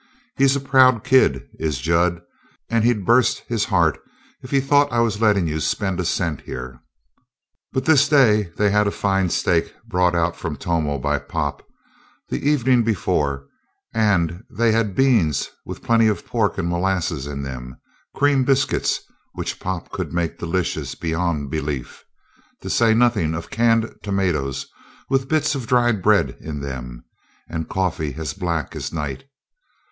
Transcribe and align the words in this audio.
He's 0.35 0.55
a 0.55 0.59
proud 0.59 1.03
kid, 1.03 1.47
is 1.59 1.77
Jud, 1.77 2.23
and 2.71 2.83
he'd 2.83 3.05
bust 3.05 3.43
his 3.47 3.65
heart 3.65 3.99
if 4.41 4.49
he 4.49 4.59
thought 4.59 4.91
I 4.91 4.99
was 5.01 5.21
lettin' 5.21 5.45
you 5.45 5.59
spend 5.59 5.99
a 5.99 6.05
cent 6.05 6.41
here." 6.41 6.81
But 7.71 7.85
this 7.85 8.09
day 8.09 8.51
they 8.57 8.71
had 8.71 8.87
a 8.87 8.89
fine 8.89 9.29
steak, 9.29 9.75
brought 9.87 10.15
out 10.15 10.35
from 10.35 10.55
Tomo 10.57 10.97
by 10.97 11.19
Pop 11.19 11.63
the 12.29 12.49
evening 12.49 12.81
before, 12.83 13.45
and 13.93 14.43
they 14.49 14.71
had 14.71 14.95
beans 14.95 15.51
with 15.67 15.83
plenty 15.83 16.07
of 16.07 16.25
pork 16.25 16.57
and 16.57 16.67
molasses 16.67 17.27
in 17.27 17.43
them, 17.43 17.79
cream 18.15 18.43
biscuits, 18.43 19.01
which 19.33 19.59
Pop 19.59 19.91
could 19.91 20.11
make 20.11 20.39
delicious 20.39 20.95
beyond 20.95 21.51
belief, 21.51 22.03
to 22.61 22.71
say 22.71 22.95
nothing 22.95 23.35
of 23.35 23.51
canned 23.51 23.93
tomatoes 24.01 24.65
with 25.11 25.29
bits 25.29 25.53
of 25.53 25.67
dried 25.67 26.01
bread 26.01 26.35
in 26.39 26.59
them, 26.59 27.05
and 27.47 27.69
coffee 27.69 28.15
as 28.15 28.33
black 28.33 28.75
as 28.75 28.91
night. 28.91 29.25